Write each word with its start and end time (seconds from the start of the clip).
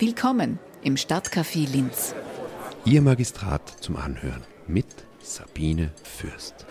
Willkommen 0.00 0.58
im 0.82 0.96
Stadtcafé 0.96 1.70
Linz. 1.70 2.14
Ihr 2.86 3.02
Magistrat 3.02 3.68
zum 3.82 3.96
Anhören 3.96 4.40
mit 4.66 4.86
Sabine 5.22 5.90
Fürst. 6.02 6.64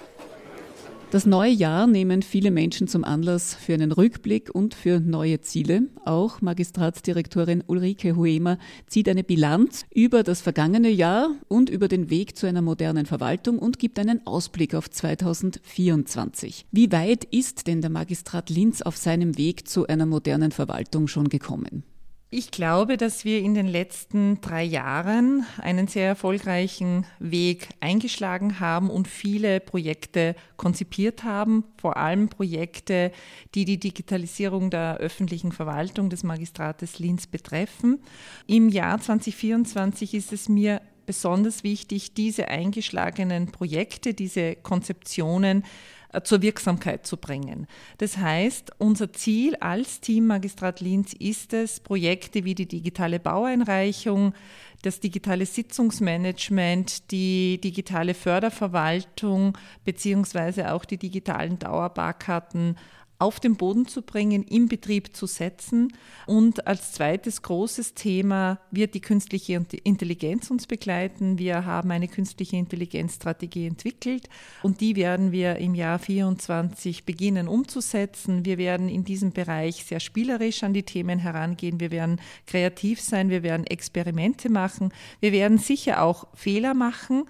Das 1.12 1.28
neue 1.28 1.52
Jahr 1.52 1.86
nehmen 1.86 2.23
viele 2.23 2.50
Menschen 2.50 2.88
zum 2.88 3.04
Anlass 3.04 3.54
für 3.54 3.76
einen 3.76 3.92
Rückblick 3.92 4.50
und 4.52 4.73
für 4.73 5.00
neue 5.00 5.42
Ziele. 5.42 5.84
Auch 6.05 6.42
Magistratsdirektorin 6.42 7.64
Ulrike 7.68 8.15
Huemer 8.15 8.57
zieht 8.88 9.07
eine 9.07 9.23
Bilanz 9.23 9.86
über 9.93 10.23
das 10.23 10.41
vergangene 10.41 10.89
Jahr 10.89 11.30
und 11.48 11.70
über 11.70 11.88
den 11.88 12.09
Weg 12.09 12.36
zu 12.36 12.48
einer 12.48 12.64
modernen 12.64 13.05
Verwaltung 13.05 13.59
und 13.59 13.77
gibt 13.77 14.00
einen 14.00 14.25
Ausblick 14.25 14.73
auf 14.73 14.89
2024. 14.89 16.66
Wie 16.71 16.91
weit 16.91 17.25
ist 17.25 17.68
denn 17.68 17.82
der 17.82 17.91
Magistrat 17.91 18.50
Linz 18.50 18.82
auf 18.82 18.98
seinem 18.98 19.38
Weg 19.38 19.68
zu 19.68 19.86
einer 19.86 20.07
modernen 20.07 20.50
Verwaltung 20.50 21.07
schon 21.07 21.30
gekommen? 21.30 21.83
Ich 22.32 22.51
glaube, 22.51 22.97
dass 22.97 23.25
wir 23.25 23.39
in 23.39 23.56
den 23.56 23.65
letzten 23.65 24.39
drei 24.39 24.64
Jahren 24.64 25.47
einen 25.57 25.88
sehr 25.88 26.06
erfolgreichen 26.06 27.07
Weg 27.18 27.69
eingeschlagen 27.79 28.60
haben 28.60 28.92
und 28.92 29.07
viele 29.07 29.60
Projekte 29.60 30.36
konzipiert 30.55 31.24
haben, 31.24 31.64
vor 31.82 31.97
allem 31.97 32.30
Projekte, 32.30 33.11
die 33.55 33.66
die 33.66 33.80
Digitalisierung 33.80 34.69
der 34.69 34.97
öffentlichen 34.97 35.52
Verwaltung 35.52 36.11
des 36.11 36.22
Magistrates 36.22 37.00
Linz 37.00 37.25
betreffen. 37.25 38.00
Im 38.45 38.69
Jahr 38.69 39.02
2024 39.02 40.14
ist 40.14 40.31
es 40.31 40.47
mir 40.50 40.81
besonders 41.08 41.64
wichtig, 41.64 42.14
diese 42.14 42.50
eingeschlagenen 42.50 43.47
Projekte, 43.47 44.14
diese 44.14 44.55
Konzeptionen 44.55 45.64
zur 46.23 46.41
Wirksamkeit 46.41 47.05
zu 47.05 47.17
bringen. 47.17 47.67
Das 47.97 48.17
heißt, 48.17 48.72
unser 48.77 49.13
Ziel 49.13 49.55
als 49.58 50.02
Team 50.02 50.27
Magistrat 50.27 50.81
Linz 50.81 51.13
ist 51.13 51.53
es, 51.53 51.80
Projekte 51.80 52.45
wie 52.45 52.55
die 52.55 52.67
digitale 52.67 53.19
Baueinreichung, 53.19 54.33
das 54.81 54.99
digitale 54.99 55.45
Sitzungsmanagement, 55.45 57.11
die 57.11 57.59
digitale 57.61 58.13
Förderverwaltung 58.13 59.57
beziehungsweise 59.85 60.73
auch 60.73 60.85
die 60.85 60.97
digitalen 60.97 61.59
Dauerbarkarten 61.59 62.77
auf 63.20 63.39
den 63.39 63.56
Boden 63.56 63.86
zu 63.86 64.02
bringen, 64.02 64.44
im 64.44 64.67
Betrieb 64.67 65.16
zu 65.16 65.28
setzen. 65.28 65.94
Und 66.25 66.66
als 66.66 66.94
zweites 66.94 67.42
großes 67.42 67.94
Thema 67.94 68.59
wird 68.72 68.94
die 68.94 69.02
künstliche 69.02 69.64
Intelligenz 69.84 70.50
uns 70.50 70.67
begleiten. 70.67 71.38
Wir 71.38 71.66
haben 71.66 71.92
eine 71.92 72.08
künstliche 72.08 72.56
Intelligenzstrategie 72.56 73.67
entwickelt 73.67 74.30
und 74.64 74.81
die 74.81 74.95
werden 74.95 75.31
wir 75.31 75.58
im 75.58 75.75
Jahr 75.75 76.00
2024 76.00 77.06
beginnen 77.06 77.47
umzusetzen. 77.47 78.45
Wir 78.45 78.58
werden 78.58 78.88
in 78.90 79.03
diesem 79.03 79.31
Bereich 79.31 79.86
sehr 79.86 80.00
spielerisch 80.00 80.64
an 80.64 80.73
die 80.73 80.84
Themen 80.84 81.20
herangehen. 81.20 81.80
Wir 81.80 81.92
werden 81.92 82.22
kreativ 82.47 83.02
sein. 83.02 83.30
Wir 83.30 83.44
werden 83.44 83.66
Experimente 83.67 84.50
machen. 84.50 84.94
Wir 85.20 85.31
werden 85.31 85.58
sicher 85.58 86.03
auch 86.03 86.28
Fehler 86.34 86.73
machen. 86.73 87.25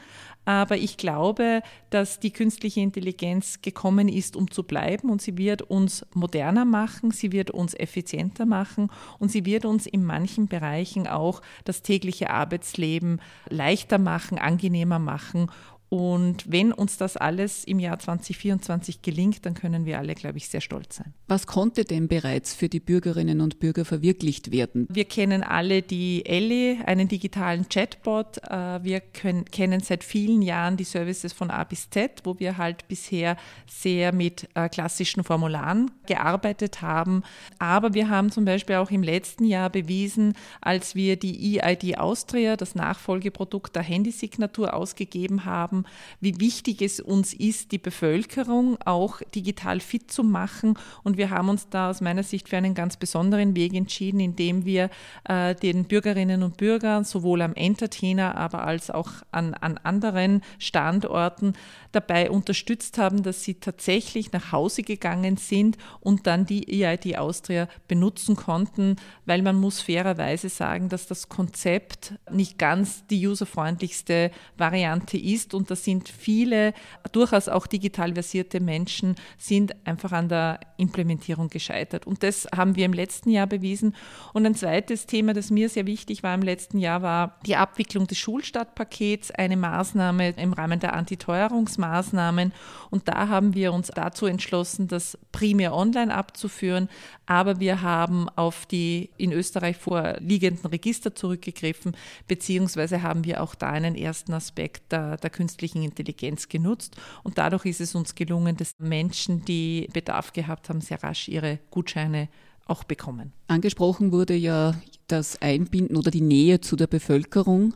Aber 0.50 0.78
ich 0.78 0.98
glaube, 0.98 1.62
dass 1.92 2.20
die 2.20 2.32
künstliche 2.32 2.80
Intelligenz 2.80 3.62
gekommen 3.62 4.08
ist, 4.10 4.36
um 4.36 4.50
zu 4.50 4.64
bleiben 4.64 5.12
und 5.12 5.22
sie 5.22 5.38
wird 5.38 5.62
uns 5.62 6.04
moderner 6.16 6.66
machen, 6.66 7.12
sie 7.12 7.32
wird 7.32 7.52
uns 7.52 7.76
effizienter 7.76 8.48
machen 8.48 8.90
und 9.20 9.30
sie 9.30 9.46
wird 9.46 9.66
uns 9.66 9.86
in 9.86 10.04
manchen 10.04 10.48
Bereichen 10.48 11.06
auch 11.06 11.44
das 11.66 11.84
tägliche 11.84 12.32
Arbeitsleben 12.32 13.22
leichter 13.48 14.00
machen, 14.00 14.40
angenehmer 14.40 14.98
machen 14.98 15.52
und 15.90 16.52
wenn 16.52 16.72
uns 16.72 16.98
das 16.98 17.18
alles 17.18 17.64
im 17.64 17.80
Jahr 17.80 17.98
2024 17.98 19.02
gelingt, 19.02 19.46
dann 19.48 19.56
können 19.56 19.86
wir 19.86 19.98
alle, 19.98 20.14
glaube 20.14 20.38
ich, 20.38 20.48
sehr 20.48 20.62
stolz 20.62 20.98
sein. 20.98 21.14
Was 21.28 21.48
konnte 21.48 21.84
denn 21.84 22.08
bereits 22.08 22.54
für 22.54 22.70
die 22.70 22.80
Bürgerinnen 22.80 23.42
und 23.42 23.60
Bürger 23.60 23.86
verwirklicht 23.86 24.52
werden? 24.52 24.88
Wir 24.92 25.06
kennen 25.06 25.42
alle 25.42 25.82
die 25.82 26.26
Ellie, 26.28 26.78
einen 26.86 27.08
digitalen 27.08 27.68
Chatbot. 27.70 28.38
Äh, 28.44 28.84
wir 28.84 29.00
können, 29.00 29.46
kennen 29.46 29.80
seit 29.80 30.04
vielen 30.04 30.44
Jahren 30.44 30.78
die 30.78 30.84
Services 30.84 31.34
von 31.34 31.50
A 31.50 31.64
bis 31.64 31.90
Z, 31.90 32.22
wo 32.24 32.38
wir 32.38 32.58
halt 32.58 32.88
bisher 32.88 33.36
sehr 33.68 34.14
mit 34.14 34.48
äh, 34.54 34.70
klassischen 34.70 35.24
Formularen 35.24 35.90
gearbeitet 36.06 36.84
haben. 36.84 37.24
Aber 37.58 37.96
wir 37.96 38.10
haben 38.10 38.32
zum 38.32 38.46
Beispiel 38.46 38.76
auch 38.76 38.92
im 38.92 39.02
letzten 39.02 39.44
Jahr 39.44 39.72
bewiesen, 39.72 40.34
als 40.62 40.94
wir 40.94 41.16
die 41.18 41.60
EID 41.60 41.98
Austria, 41.98 42.58
das 42.58 42.76
Nachfolgeprodukt 42.76 43.76
der 43.76 43.84
Handysignatur, 43.84 44.76
ausgegeben 44.76 45.46
haben, 45.46 45.79
haben, 45.80 45.86
wie 46.20 46.40
wichtig 46.40 46.82
es 46.82 47.00
uns 47.00 47.34
ist, 47.34 47.72
die 47.72 47.78
Bevölkerung 47.78 48.78
auch 48.86 49.22
digital 49.36 49.80
fit 49.80 50.12
zu 50.12 50.24
machen. 50.24 50.78
Und 51.04 51.18
wir 51.18 51.30
haben 51.30 51.50
uns 51.50 51.70
da 51.70 51.90
aus 51.90 52.02
meiner 52.02 52.24
Sicht 52.24 52.50
für 52.50 52.58
einen 52.58 52.74
ganz 52.74 52.98
besonderen 52.98 53.56
Weg 53.56 53.74
entschieden, 53.74 54.20
indem 54.20 54.66
wir 54.66 54.90
äh, 55.26 55.56
den 55.56 55.86
Bürgerinnen 55.86 56.44
und 56.44 56.58
Bürgern 56.58 57.04
sowohl 57.04 57.42
am 57.42 57.54
Entertainer, 57.54 58.36
aber 58.36 58.64
als 58.66 58.90
auch 58.90 59.10
an, 59.32 59.54
an 59.54 59.78
anderen 59.78 60.42
Standorten 60.58 61.54
dabei 61.92 62.30
unterstützt 62.30 62.98
haben, 62.98 63.24
dass 63.24 63.44
sie 63.44 63.56
tatsächlich 63.56 64.32
nach 64.32 64.52
Hause 64.52 64.84
gegangen 64.84 65.38
sind 65.38 65.78
und 66.02 66.28
dann 66.28 66.46
die 66.46 66.84
EID 66.84 67.18
Austria 67.18 67.68
benutzen 67.88 68.36
konnten, 68.36 68.98
weil 69.26 69.42
man 69.42 69.56
muss 69.56 69.82
fairerweise 69.82 70.50
sagen, 70.50 70.90
dass 70.90 71.08
das 71.08 71.30
Konzept 71.30 72.14
nicht 72.32 72.58
ganz 72.60 73.06
die 73.08 73.26
userfreundlichste 73.28 74.32
Variante 74.58 75.18
ist 75.18 75.54
und 75.54 75.69
da 75.70 75.76
sind 75.76 76.10
viele, 76.10 76.74
durchaus 77.12 77.48
auch 77.48 77.68
digital 77.68 78.14
versierte 78.14 78.60
Menschen, 78.60 79.16
sind 79.38 79.76
einfach 79.86 80.12
an 80.12 80.30
der 80.30 80.60
Implementierung 80.78 81.50
gescheitert. 81.50 82.08
Und 82.08 82.24
das 82.24 82.48
haben 82.56 82.76
wir 82.76 82.86
im 82.86 82.94
letzten 82.94 83.30
Jahr 83.30 83.48
bewiesen. 83.48 83.96
Und 84.34 84.46
ein 84.46 84.56
zweites 84.56 85.06
Thema, 85.06 85.34
das 85.34 85.52
mir 85.52 85.70
sehr 85.70 85.86
wichtig 85.86 86.24
war 86.24 86.34
im 86.34 86.42
letzten 86.42 86.80
Jahr, 86.80 87.02
war 87.02 87.40
die 87.46 87.56
Abwicklung 87.56 88.08
des 88.08 88.18
Schulstadtpakets, 88.18 89.32
eine 89.32 89.58
Maßnahme 89.58 90.30
im 90.32 90.54
Rahmen 90.54 90.80
der 90.80 90.94
Antiteuerungsmaßnahmen. 90.94 92.54
Und 92.90 93.08
da 93.08 93.28
haben 93.28 93.54
wir 93.54 93.74
uns 93.74 93.88
dazu 93.88 94.26
entschlossen, 94.26 94.88
das 94.88 95.18
primär 95.32 95.76
online 95.76 96.14
abzuführen. 96.14 96.90
Aber 97.26 97.60
wir 97.60 97.82
haben 97.84 98.28
auf 98.30 98.66
die 98.66 99.12
in 99.18 99.32
Österreich 99.32 99.78
vorliegenden 99.78 100.66
Register 100.66 101.14
zurückgegriffen, 101.14 101.96
beziehungsweise 102.28 103.04
haben 103.04 103.24
wir 103.24 103.44
auch 103.44 103.54
da 103.54 103.70
einen 103.70 103.96
ersten 103.96 104.34
Aspekt 104.34 104.92
der, 104.92 105.18
der 105.18 105.30
künstlichen 105.30 105.59
künstlichen 105.60 105.84
Intelligenz 105.84 106.48
genutzt. 106.48 106.96
Und 107.24 107.38
dadurch 107.38 107.66
ist 107.66 107.82
es 107.82 107.94
uns 107.96 108.16
gelungen, 108.16 108.56
dass 108.56 108.72
Menschen, 108.80 109.44
die 109.44 109.90
Bedarf 109.94 110.32
gehabt 110.34 110.70
haben, 110.70 110.82
sehr 110.82 111.04
rasch 111.04 111.28
ihre 111.28 111.60
Gutscheine 111.70 112.30
auch 112.66 112.84
bekommen. 112.84 113.34
Angesprochen 113.48 114.12
wurde 114.12 114.36
ja 114.36 114.76
das 115.08 115.42
Einbinden 115.42 115.98
oder 115.98 116.12
die 116.12 116.22
Nähe 116.22 116.62
zu 116.62 116.76
der 116.76 116.88
Bevölkerung. 116.88 117.76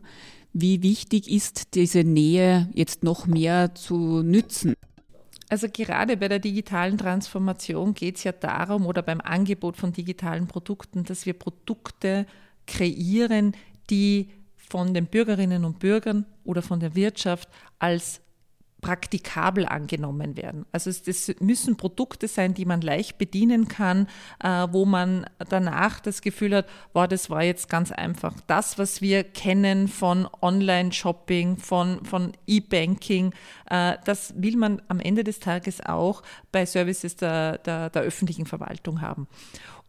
Wie 0.54 0.84
wichtig 0.84 1.30
ist 1.30 1.74
diese 1.74 2.04
Nähe 2.04 2.70
jetzt 2.74 3.04
noch 3.04 3.26
mehr 3.26 3.76
zu 3.76 4.22
nützen? 4.22 4.76
Also 5.50 5.68
gerade 5.72 6.16
bei 6.16 6.28
der 6.28 6.40
digitalen 6.40 6.98
Transformation 6.98 7.94
geht 7.94 8.18
es 8.18 8.24
ja 8.24 8.32
darum 8.32 8.86
oder 8.86 9.02
beim 9.02 9.20
Angebot 9.20 9.78
von 9.78 9.92
digitalen 9.94 10.48
Produkten, 10.48 11.04
dass 11.04 11.26
wir 11.26 11.34
Produkte 11.34 12.26
kreieren, 12.66 13.56
die 13.90 14.30
von 14.74 14.96
den 14.96 15.06
Bürgerinnen 15.06 15.66
und 15.66 15.78
Bürgern 15.78 16.26
oder 16.44 16.64
von 16.64 16.80
der 16.80 16.96
Wirtschaft 16.96 17.48
als 17.78 18.22
praktikabel 18.82 19.68
angenommen 19.68 20.36
werden. 20.36 20.66
Also 20.72 20.92
das 20.92 21.32
müssen 21.40 21.78
Produkte 21.78 22.28
sein, 22.28 22.56
die 22.56 22.66
man 22.66 22.82
leicht 22.82 23.20
bedienen 23.20 23.68
kann, 23.68 24.08
äh, 24.44 24.68
wo 24.72 24.86
man 24.86 25.28
danach 25.48 26.00
das 26.00 26.24
Gefühl 26.24 26.56
hat, 26.56 26.66
wow, 26.92 27.08
das 27.08 27.30
war 27.30 27.44
jetzt 27.44 27.70
ganz 27.70 27.92
einfach. 27.92 28.34
Das, 28.48 28.80
was 28.80 29.00
wir 29.00 29.24
kennen 29.24 29.88
von 29.88 30.28
Online-Shopping, 30.42 31.58
von, 31.58 32.04
von 32.04 32.34
E-Banking, 32.48 33.32
äh, 33.70 33.98
das 34.06 34.34
will 34.38 34.58
man 34.58 34.82
am 34.88 35.00
Ende 35.00 35.24
des 35.24 35.40
Tages 35.40 35.82
auch 35.86 36.24
bei 36.52 36.66
Services 36.66 37.16
der, 37.16 37.60
der, 37.60 37.92
der 37.92 38.02
öffentlichen 38.02 38.48
Verwaltung 38.48 39.02
haben. 39.02 39.28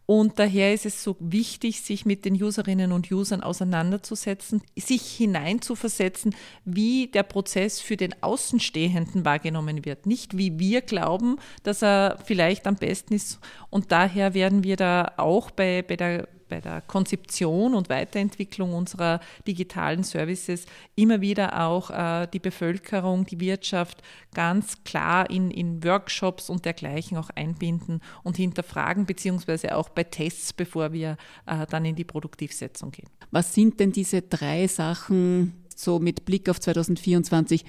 Und 0.05 0.37
daher 0.37 0.73
ist 0.73 0.85
es 0.85 1.03
so 1.03 1.15
wichtig, 1.19 1.81
sich 1.81 2.05
mit 2.05 2.25
den 2.25 2.41
Userinnen 2.41 2.91
und 2.91 3.11
Usern 3.11 3.41
auseinanderzusetzen, 3.41 4.61
sich 4.75 5.01
hineinzuversetzen, 5.01 6.35
wie 6.63 7.07
der 7.07 7.23
Prozess 7.23 7.81
für 7.81 7.97
den 7.97 8.21
Außenstehenden 8.21 9.25
wahrgenommen 9.25 9.85
wird. 9.85 10.05
Nicht 10.05 10.37
wie 10.37 10.59
wir 10.59 10.81
glauben, 10.81 11.37
dass 11.63 11.81
er 11.81 12.19
vielleicht 12.23 12.67
am 12.67 12.75
besten 12.75 13.15
ist. 13.15 13.39
Und 13.69 13.91
daher 13.91 14.33
werden 14.33 14.63
wir 14.63 14.75
da 14.75 15.13
auch 15.17 15.49
bei, 15.49 15.81
bei 15.81 15.95
der 15.95 16.27
bei 16.47 16.61
der 16.61 16.81
Konzeption 16.81 17.73
und 17.73 17.89
Weiterentwicklung 17.89 18.73
unserer 18.73 19.19
digitalen 19.47 20.03
Services 20.03 20.65
immer 20.95 21.21
wieder 21.21 21.65
auch 21.65 21.89
äh, 21.89 22.27
die 22.31 22.39
Bevölkerung, 22.39 23.25
die 23.25 23.39
Wirtschaft 23.39 24.01
ganz 24.33 24.83
klar 24.83 25.29
in, 25.29 25.51
in 25.51 25.83
Workshops 25.83 26.49
und 26.49 26.65
dergleichen 26.65 27.17
auch 27.17 27.29
einbinden 27.31 28.01
und 28.23 28.37
hinterfragen, 28.37 29.05
beziehungsweise 29.05 29.75
auch 29.75 29.89
bei 29.89 30.03
Tests, 30.03 30.53
bevor 30.53 30.93
wir 30.93 31.17
äh, 31.45 31.65
dann 31.67 31.85
in 31.85 31.95
die 31.95 32.03
Produktivsetzung 32.03 32.91
gehen. 32.91 33.09
Was 33.31 33.53
sind 33.53 33.79
denn 33.79 33.91
diese 33.91 34.21
drei 34.21 34.67
Sachen 34.67 35.53
so 35.75 35.99
mit 35.99 36.25
Blick 36.25 36.49
auf 36.49 36.59
2024, 36.59 37.65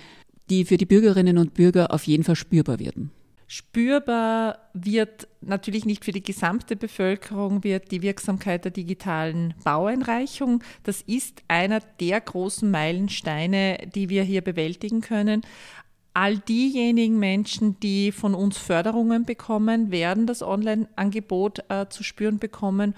die 0.50 0.64
für 0.64 0.76
die 0.76 0.86
Bürgerinnen 0.86 1.38
und 1.38 1.54
Bürger 1.54 1.92
auf 1.92 2.06
jeden 2.06 2.24
Fall 2.24 2.36
spürbar 2.36 2.78
werden? 2.78 3.10
Spürbar 3.48 4.58
wird 4.74 5.28
natürlich 5.40 5.84
nicht 5.84 6.04
für 6.04 6.10
die 6.10 6.22
gesamte 6.22 6.74
Bevölkerung 6.74 7.62
wird 7.62 7.92
die 7.92 8.02
Wirksamkeit 8.02 8.64
der 8.64 8.72
digitalen 8.72 9.54
Baueinreichung. 9.62 10.64
Das 10.82 11.02
ist 11.02 11.42
einer 11.46 11.80
der 12.00 12.20
großen 12.20 12.68
Meilensteine, 12.68 13.78
die 13.94 14.08
wir 14.08 14.24
hier 14.24 14.42
bewältigen 14.42 15.00
können. 15.00 15.42
All 16.12 16.38
diejenigen 16.38 17.18
Menschen, 17.18 17.78
die 17.80 18.10
von 18.10 18.34
uns 18.34 18.58
Förderungen 18.58 19.24
bekommen, 19.24 19.92
werden 19.92 20.26
das 20.26 20.42
Online-Angebot 20.42 21.64
äh, 21.68 21.86
zu 21.88 22.02
spüren 22.02 22.38
bekommen 22.38 22.94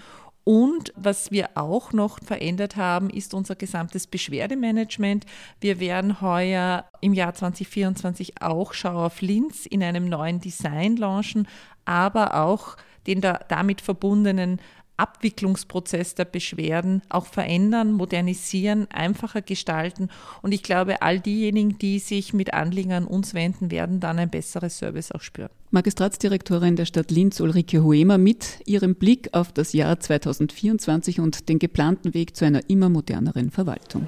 und 0.49 0.95
was 0.97 1.31
wir 1.31 1.51
auch 1.57 1.93
noch 1.93 2.21
verändert 2.25 2.77
haben, 2.77 3.11
ist 3.11 3.35
unser 3.35 3.55
gesamtes 3.55 4.07
Beschwerdemanagement. 4.07 5.27
Wir 5.61 5.79
werden 5.79 6.23
heuer 6.23 6.87
im 7.03 7.13
Jahr 7.13 7.35
2024 7.35 8.41
auch 8.41 8.73
Schau 8.73 9.05
auf 9.05 9.21
Linz 9.21 9.67
in 9.67 9.83
einem 9.83 10.09
neuen 10.09 10.41
Design 10.41 10.97
launchen, 10.97 11.47
aber 11.85 12.35
auch 12.35 12.79
den 13.07 13.21
da, 13.21 13.41
damit 13.51 13.83
verbundenen 13.83 14.59
Abwicklungsprozess 14.99 16.15
der 16.15 16.27
Beschwerden 16.27 17.03
auch 17.09 17.27
verändern, 17.27 17.93
modernisieren, 17.93 18.87
einfacher 18.91 19.41
gestalten. 19.41 20.11
Und 20.43 20.53
ich 20.53 20.63
glaube, 20.63 21.01
all 21.01 21.21
diejenigen, 21.21 21.79
die 21.79 21.99
sich 21.99 22.35
mit 22.35 22.53
Anliegen 22.53 22.93
an 22.93 23.07
uns 23.07 23.33
wenden, 23.33 23.71
werden 23.71 24.01
dann 24.01 24.19
ein 24.19 24.29
besseres 24.29 24.79
Service 24.79 25.13
auch 25.13 25.23
spüren. 25.23 25.51
Magistratsdirektorin 25.71 26.77
der 26.77 26.87
Stadt 26.87 27.11
Linz 27.11 27.41
Ulrike 27.41 27.83
Hoemer 27.83 28.19
mit 28.19 28.61
ihrem 28.67 28.95
Blick 28.95 29.31
auf 29.33 29.53
das 29.53 29.73
Jahr 29.73 30.01
2024 30.01 31.21
und 31.21 31.49
den 31.49 31.59
geplanten 31.59 32.15
Weg 32.15 32.37
zu 32.37 32.45
einer 32.45 32.69
immer 32.69 32.89
moderneren 32.89 33.51
Verwaltung. 33.51 34.07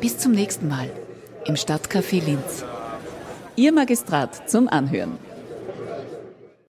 Bis 0.00 0.18
zum 0.18 0.32
nächsten 0.32 0.68
Mal 0.68 0.90
im 1.44 1.56
Stadtcafé 1.56 2.24
Linz. 2.24 2.64
Ihr 3.56 3.72
Magistrat 3.72 4.48
zum 4.48 4.68
Anhören. 4.68 5.18